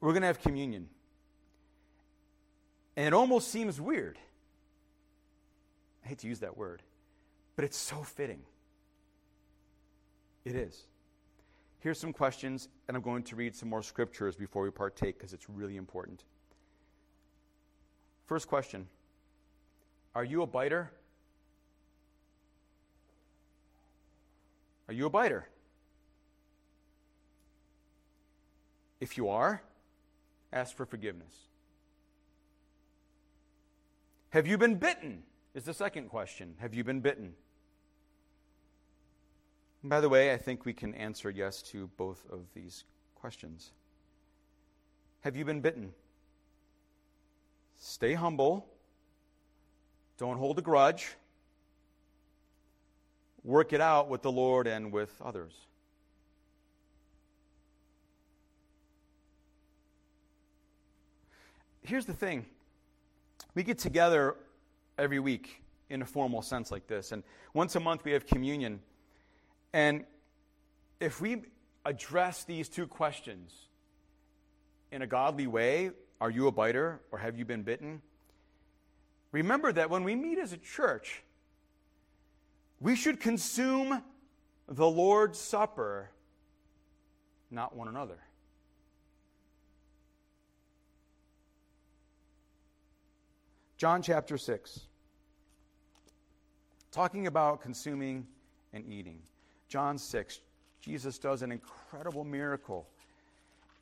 [0.00, 0.88] We're going to have communion.
[2.96, 4.18] And it almost seems weird.
[6.04, 6.80] I hate to use that word,
[7.56, 8.42] but it's so fitting.
[10.44, 10.80] It is.
[11.80, 15.32] Here's some questions, and I'm going to read some more scriptures before we partake because
[15.32, 16.24] it's really important.
[18.26, 18.88] First question
[20.14, 20.90] Are you a biter?
[24.88, 25.48] Are you a biter?
[29.00, 29.62] If you are,
[30.52, 31.34] ask for forgiveness.
[34.30, 35.22] Have you been bitten?
[35.54, 36.54] Is the second question.
[36.58, 37.34] Have you been bitten?
[39.84, 43.72] By the way, I think we can answer yes to both of these questions.
[45.20, 45.92] Have you been bitten?
[47.78, 48.66] Stay humble.
[50.18, 51.14] Don't hold a grudge.
[53.44, 55.54] Work it out with the Lord and with others.
[61.82, 62.44] Here's the thing
[63.54, 64.36] we get together
[64.98, 67.22] every week in a formal sense like this, and
[67.54, 68.80] once a month we have communion.
[69.72, 70.04] And
[71.00, 71.42] if we
[71.84, 73.52] address these two questions
[74.90, 78.02] in a godly way, are you a biter or have you been bitten?
[79.32, 81.22] Remember that when we meet as a church,
[82.80, 84.02] we should consume
[84.66, 86.10] the Lord's Supper,
[87.50, 88.18] not one another.
[93.76, 94.80] John chapter 6,
[96.90, 98.26] talking about consuming
[98.72, 99.20] and eating.
[99.68, 100.40] John 6,
[100.80, 102.86] Jesus does an incredible miracle.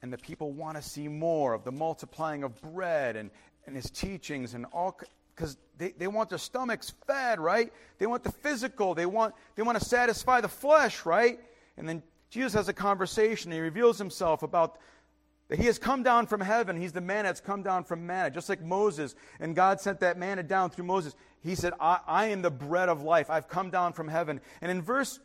[0.03, 3.31] And the people want to see more of the multiplying of bread and,
[3.67, 4.99] and his teachings and all
[5.35, 7.73] because they, they want their stomachs fed, right?
[7.99, 11.39] They want the physical, they want they want to satisfy the flesh, right?
[11.77, 14.79] And then Jesus has a conversation, he reveals himself about
[15.49, 16.77] that he has come down from heaven.
[16.77, 19.15] He's the man that's come down from manna, just like Moses.
[19.39, 21.15] And God sent that manna down through Moses.
[21.41, 23.31] He said, I, I am the bread of life.
[23.31, 24.41] I've come down from heaven.
[24.61, 25.21] And in verse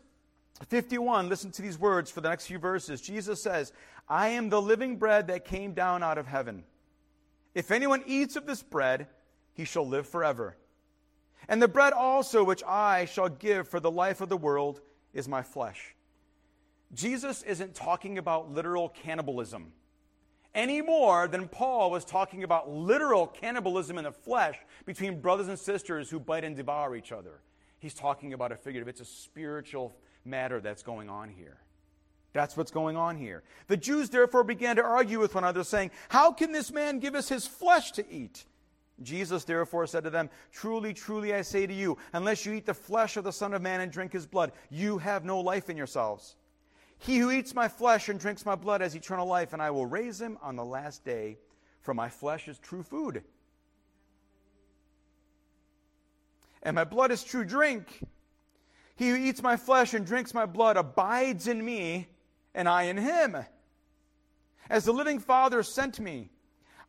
[0.67, 3.01] 51, listen to these words for the next few verses.
[3.01, 3.73] Jesus says,
[4.07, 6.63] I am the living bread that came down out of heaven.
[7.55, 9.07] If anyone eats of this bread,
[9.53, 10.55] he shall live forever.
[11.47, 14.81] And the bread also which I shall give for the life of the world
[15.13, 15.95] is my flesh.
[16.93, 19.73] Jesus isn't talking about literal cannibalism
[20.53, 25.57] any more than Paul was talking about literal cannibalism in the flesh between brothers and
[25.57, 27.39] sisters who bite and devour each other.
[27.79, 29.95] He's talking about a figurative, it's a spiritual
[30.26, 31.58] matter that's going on here.
[32.34, 33.44] That's what's going on here.
[33.67, 37.15] The Jews therefore began to argue with one another, saying, How can this man give
[37.15, 38.46] us his flesh to eat?
[39.02, 42.74] Jesus therefore said to them, Truly, truly, I say to you, unless you eat the
[42.74, 45.78] flesh of the Son of Man and drink his blood, you have no life in
[45.78, 46.36] yourselves.
[47.00, 49.88] He who eats my flesh and drinks my blood has eternal life, and I will
[49.88, 51.38] raise him on the last day,
[51.82, 53.24] for my flesh is true food.
[56.63, 58.04] And my blood is true drink.
[59.02, 62.08] He who eats my flesh and drinks my blood abides in me,
[62.54, 63.35] and I in him.
[64.69, 66.29] As the living Father sent me,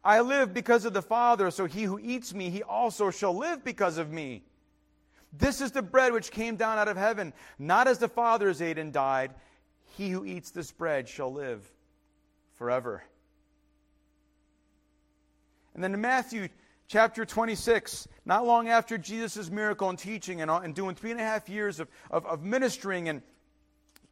[0.05, 3.65] I live because of the Father, so he who eats me, he also shall live
[3.65, 4.43] because of me.
[5.33, 8.77] This is the bread which came down out of heaven, not as the fathers ate
[8.77, 9.31] and died
[9.97, 11.67] he who eats this bread shall live
[12.57, 13.03] forever.
[15.75, 16.49] And then in Matthew
[16.89, 21.25] chapter 26, not long after Jesus' miracle and teaching and, and doing three and a
[21.25, 23.23] half years of, of, of ministering and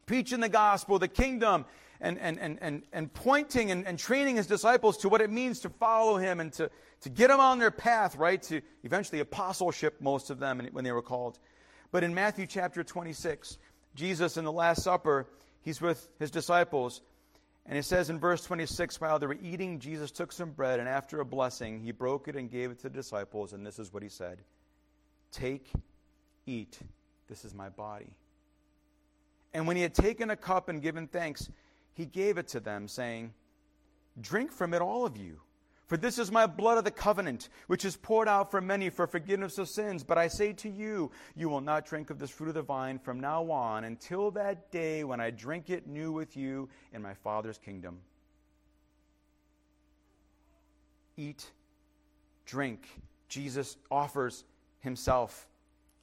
[0.05, 1.65] preaching the gospel, the kingdom,
[2.01, 5.59] and, and, and, and, and pointing and, and training his disciples to what it means
[5.59, 6.69] to follow him and to,
[7.01, 10.91] to get them on their path, right, to eventually apostleship, most of them when they
[10.91, 11.37] were called.
[11.91, 13.57] But in Matthew chapter 26,
[13.95, 15.27] Jesus in the Last Supper,
[15.61, 17.01] he's with his disciples.
[17.65, 20.89] And it says in verse 26 while they were eating, Jesus took some bread, and
[20.89, 23.53] after a blessing, he broke it and gave it to the disciples.
[23.53, 24.39] And this is what he said
[25.31, 25.71] Take,
[26.45, 26.79] eat,
[27.27, 28.13] this is my body.
[29.53, 31.49] And when he had taken a cup and given thanks,
[31.93, 33.33] he gave it to them, saying,
[34.19, 35.41] Drink from it, all of you.
[35.91, 39.07] For this is my blood of the covenant, which is poured out for many for
[39.07, 40.05] forgiveness of sins.
[40.05, 42.97] But I say to you, you will not drink of this fruit of the vine
[42.97, 47.13] from now on until that day when I drink it new with you in my
[47.13, 47.97] Father's kingdom.
[51.17, 51.51] Eat,
[52.45, 52.87] drink.
[53.27, 54.45] Jesus offers
[54.79, 55.45] himself.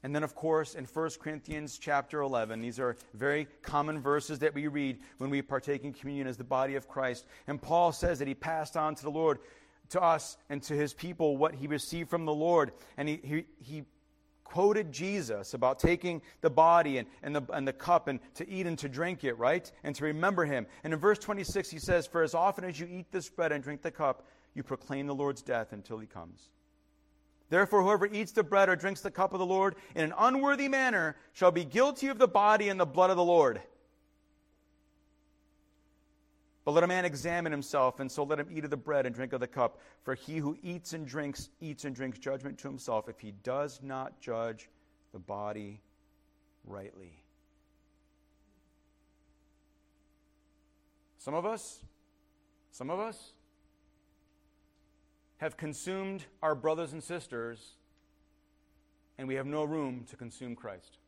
[0.02, 4.54] And then, of course, in 1 Corinthians chapter 11, these are very common verses that
[4.54, 7.26] we read when we partake in communion as the body of Christ.
[7.48, 9.40] And Paul says that he passed on to the Lord
[9.90, 12.72] to us and to his people what he received from the Lord.
[12.96, 13.84] And he, he, he
[14.44, 18.66] quoted Jesus about taking the body and, and, the, and the cup and to eat
[18.66, 19.70] and to drink it, right?
[19.84, 20.66] And to remember him.
[20.84, 23.62] And in verse 26, he says, For as often as you eat this bread and
[23.62, 26.50] drink the cup, you proclaim the Lord's death until he comes.
[27.50, 30.68] Therefore, whoever eats the bread or drinks the cup of the Lord in an unworthy
[30.68, 33.62] manner shall be guilty of the body and the blood of the Lord.
[36.68, 39.14] But let a man examine himself, and so let him eat of the bread and
[39.14, 39.80] drink of the cup.
[40.02, 43.80] For he who eats and drinks, eats and drinks judgment to himself, if he does
[43.82, 44.68] not judge
[45.14, 45.80] the body
[46.66, 47.22] rightly.
[51.16, 51.86] Some of us,
[52.70, 53.32] some of us
[55.38, 57.76] have consumed our brothers and sisters,
[59.16, 60.98] and we have no room to consume Christ.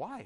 [0.00, 0.24] Why?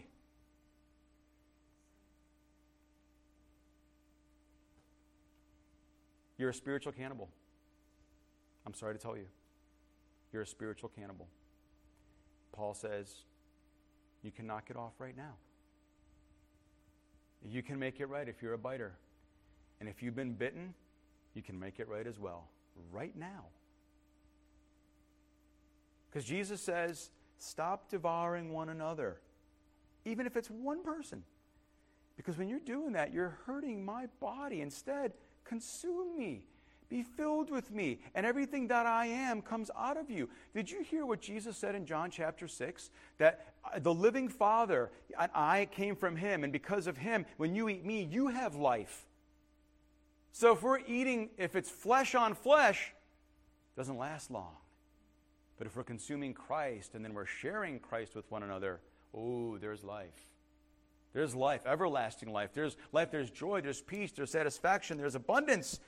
[6.38, 7.28] You're a spiritual cannibal.
[8.64, 9.26] I'm sorry to tell you.
[10.32, 11.26] You're a spiritual cannibal.
[12.52, 13.24] Paul says
[14.22, 15.32] you can knock it off right now.
[17.44, 18.92] You can make it right if you're a biter.
[19.80, 20.72] And if you've been bitten,
[21.34, 22.46] you can make it right as well,
[22.92, 23.46] right now.
[26.08, 29.18] Because Jesus says, stop devouring one another
[30.04, 31.22] even if it's one person.
[32.16, 34.60] Because when you're doing that, you're hurting my body.
[34.60, 35.12] Instead,
[35.44, 36.46] consume me.
[36.88, 40.28] Be filled with me, and everything that I am comes out of you.
[40.54, 42.90] Did you hear what Jesus said in John chapter 6?
[43.18, 47.70] That uh, the living Father, I came from him, and because of him, when you
[47.70, 49.06] eat me, you have life.
[50.30, 52.92] So if we're eating, if it's flesh on flesh,
[53.76, 54.56] doesn't last long.
[55.56, 58.80] But if we're consuming Christ and then we're sharing Christ with one another,
[59.16, 60.28] Oh, there's life.
[61.12, 62.50] There's life, everlasting life.
[62.52, 65.78] There's life, there's joy, there's peace, there's satisfaction, there's abundance.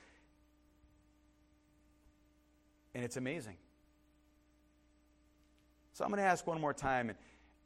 [2.95, 3.57] And it's amazing.
[5.91, 7.11] So I'm going to ask one more time.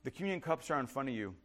[0.04, 1.36] The communion cups are in front of you.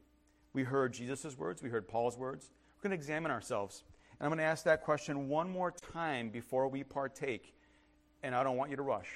[0.55, 2.51] We heard Jesus' words, we heard Paul's words.
[2.77, 3.85] We're going to examine ourselves.
[4.19, 7.55] And I'm going to ask that question one more time before we partake.
[8.23, 9.11] And I don't want you to rush.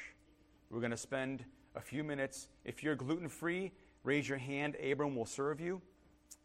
[0.69, 1.45] We're going to spend
[1.75, 2.49] a few minutes.
[2.65, 3.73] If you're gluten free,
[4.03, 4.77] Raise your hand.
[4.77, 5.81] Abram will serve you.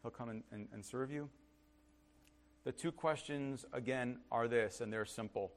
[0.02, 1.28] He'll come and, and, and serve you.
[2.64, 5.52] The two questions, again, are this, and they're simple.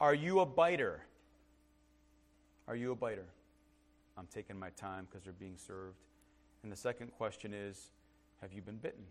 [0.00, 1.02] Are you a biter?
[2.66, 3.26] Are you a biter?
[4.16, 5.98] I'm taking my time because they're being served.
[6.62, 7.90] And the second question is
[8.40, 9.04] Have you been bitten?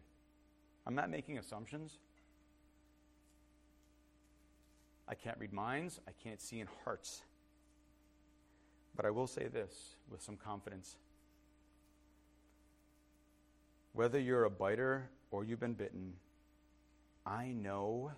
[0.86, 2.00] I'm not making assumptions.
[5.08, 7.22] I can't read minds, I can't see in hearts.
[8.98, 10.98] But I will say this with some confidence.
[13.94, 16.14] Whether you're a biter or you've been bitten,
[17.26, 18.12] I know,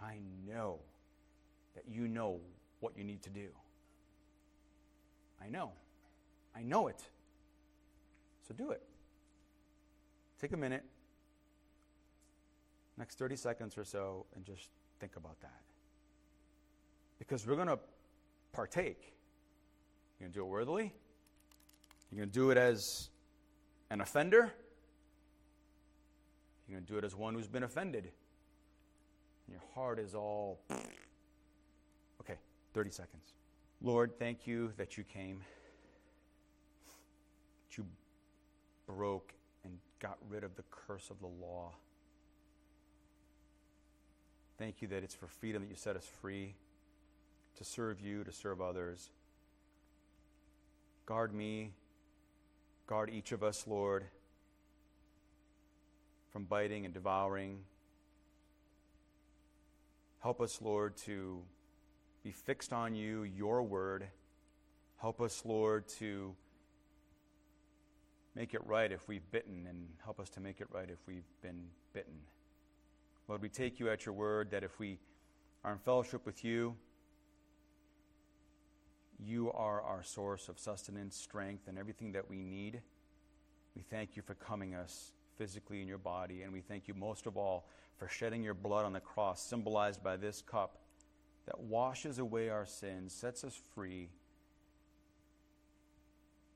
[0.00, 0.78] I know
[1.74, 2.40] that you know
[2.78, 3.48] what you need to do.
[5.44, 5.72] I know.
[6.54, 7.02] I know it.
[8.46, 8.82] So do it.
[10.40, 10.84] Take a minute,
[12.96, 14.68] next 30 seconds or so, and just
[15.00, 15.62] think about that.
[17.18, 17.78] Because we're going to
[18.52, 19.13] partake.
[20.18, 20.92] You're going to do it worthily?
[22.10, 23.08] You're going to do it as
[23.90, 24.52] an offender?
[26.68, 28.04] You're going to do it as one who's been offended.
[28.04, 30.60] And your heart is all.
[32.20, 32.38] Okay,
[32.72, 33.34] 30 seconds.
[33.82, 35.42] Lord, thank you that you came,
[37.68, 37.84] that you
[38.86, 41.72] broke and got rid of the curse of the law.
[44.58, 46.54] Thank you that it's for freedom that you set us free
[47.56, 49.10] to serve you, to serve others.
[51.06, 51.72] Guard me,
[52.86, 54.04] guard each of us, Lord,
[56.32, 57.58] from biting and devouring.
[60.20, 61.42] Help us, Lord, to
[62.22, 64.06] be fixed on you, your word.
[64.96, 66.34] Help us, Lord, to
[68.34, 71.28] make it right if we've bitten, and help us to make it right if we've
[71.42, 72.14] been bitten.
[73.28, 74.98] Lord, we take you at your word that if we
[75.64, 76.74] are in fellowship with you,
[79.18, 82.80] you are our source of sustenance, strength, and everything that we need.
[83.76, 87.26] We thank you for coming us physically in your body, and we thank you most
[87.26, 90.78] of all for shedding your blood on the cross, symbolized by this cup
[91.46, 94.08] that washes away our sins, sets us free,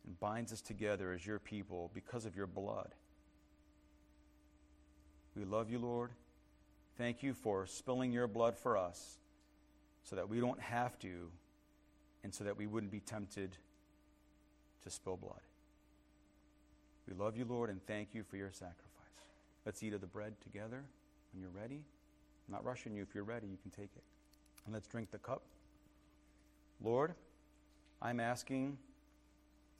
[0.07, 2.95] and binds us together as your people because of your blood.
[5.37, 6.11] We love you, Lord.
[6.97, 9.19] Thank you for spilling your blood for us
[10.03, 11.31] so that we don't have to
[12.23, 13.57] and so that we wouldn't be tempted
[14.83, 15.41] to spill blood.
[17.09, 18.85] We love you, Lord, and thank you for your sacrifice.
[19.65, 20.83] Let's eat of the bread together
[21.33, 21.77] when you're ready.
[21.77, 23.03] I'm not rushing you.
[23.03, 24.03] If you're ready, you can take it.
[24.65, 25.43] And let's drink the cup.
[26.83, 27.15] Lord,
[28.03, 28.79] I'm asking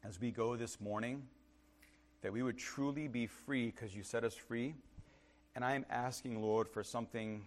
[0.05, 1.23] as we go this morning
[2.23, 4.75] that we would truly be free because you set us free.
[5.55, 7.43] And I'm asking, Lord, for something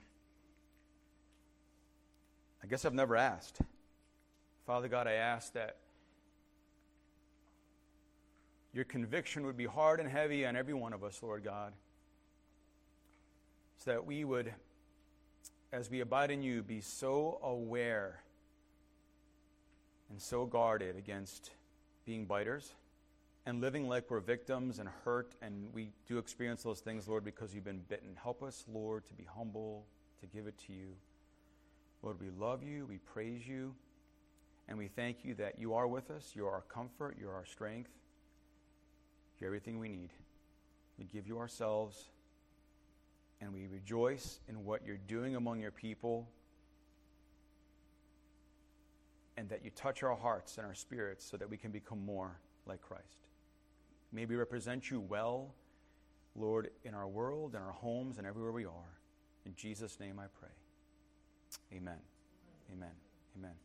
[2.64, 3.60] I guess I've never asked.
[4.66, 5.78] Father God, I ask that
[8.74, 11.74] your conviction would be hard and heavy on every one of us, Lord God,
[13.78, 14.53] so that we would,
[15.74, 18.22] as we abide in you, be so aware
[20.09, 21.51] and so guarded against
[22.05, 22.74] being biters
[23.45, 27.55] and living like we're victims and hurt, and we do experience those things, Lord, because
[27.55, 28.16] you've been bitten.
[28.22, 29.86] Help us, Lord, to be humble,
[30.22, 30.89] to give it to you.
[32.03, 33.74] Lord, we love you, we praise you.
[34.72, 36.32] And we thank you that you are with us.
[36.34, 37.17] You're our comfort.
[37.19, 37.91] You're our strength.
[39.38, 40.11] You're everything we need.
[40.97, 42.07] We give you ourselves
[43.41, 46.30] and we rejoice in what you're doing among your people
[49.36, 52.39] and that you touch our hearts and our spirits so that we can become more
[52.65, 53.28] like Christ.
[54.13, 55.53] May we represent you well,
[56.34, 58.99] Lord, in our world, in our homes, and everywhere we are.
[59.45, 61.78] In Jesus' name I pray.
[61.78, 61.99] Amen.
[62.72, 62.95] Amen.
[63.38, 63.61] Amen.